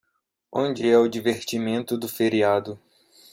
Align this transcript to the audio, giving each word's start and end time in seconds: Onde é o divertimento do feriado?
Onde 0.51 0.89
é 0.89 0.97
o 0.97 1.07
divertimento 1.07 1.95
do 1.95 2.07
feriado? 2.09 2.79